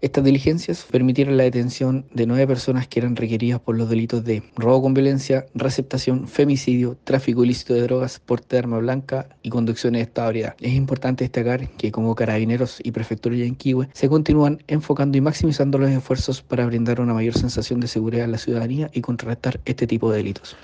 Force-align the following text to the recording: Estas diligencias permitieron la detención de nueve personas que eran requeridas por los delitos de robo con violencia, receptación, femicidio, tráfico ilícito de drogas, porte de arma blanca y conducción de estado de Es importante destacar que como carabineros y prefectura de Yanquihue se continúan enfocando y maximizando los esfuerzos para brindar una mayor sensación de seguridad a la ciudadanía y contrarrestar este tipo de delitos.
Estas 0.00 0.22
diligencias 0.22 0.86
permitieron 0.88 1.36
la 1.36 1.42
detención 1.42 2.06
de 2.14 2.26
nueve 2.26 2.46
personas 2.46 2.86
que 2.86 3.00
eran 3.00 3.16
requeridas 3.16 3.58
por 3.58 3.76
los 3.76 3.90
delitos 3.90 4.24
de 4.24 4.44
robo 4.54 4.82
con 4.82 4.94
violencia, 4.94 5.46
receptación, 5.54 6.28
femicidio, 6.28 6.96
tráfico 7.02 7.44
ilícito 7.44 7.74
de 7.74 7.82
drogas, 7.82 8.20
porte 8.20 8.54
de 8.54 8.60
arma 8.60 8.78
blanca 8.78 9.28
y 9.42 9.50
conducción 9.50 9.94
de 9.94 10.02
estado 10.02 10.32
de 10.32 10.52
Es 10.60 10.74
importante 10.74 11.24
destacar 11.24 11.68
que 11.70 11.90
como 11.90 12.14
carabineros 12.14 12.78
y 12.82 12.92
prefectura 12.92 13.34
de 13.34 13.46
Yanquihue 13.46 13.88
se 13.92 14.08
continúan 14.08 14.62
enfocando 14.68 15.18
y 15.18 15.20
maximizando 15.20 15.78
los 15.78 15.90
esfuerzos 15.90 16.42
para 16.42 16.66
brindar 16.66 17.00
una 17.00 17.14
mayor 17.14 17.34
sensación 17.34 17.80
de 17.80 17.88
seguridad 17.88 18.24
a 18.24 18.28
la 18.28 18.38
ciudadanía 18.38 18.90
y 18.92 19.00
contrarrestar 19.00 19.60
este 19.64 19.86
tipo 19.86 20.10
de 20.10 20.18
delitos. 20.18 20.56